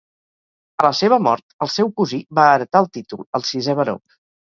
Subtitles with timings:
[0.81, 4.01] A la seva mort, el seu cosí va heretar el títol, el sisè Baró.